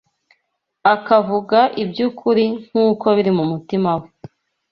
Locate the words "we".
3.99-4.07